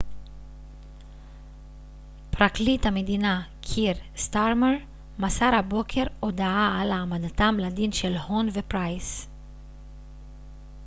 [2.29, 4.71] פרקליט המדינה קיר סטארמר
[5.19, 9.27] מסר הבוקר הודעה על העמדתם לדין של הון ופרייס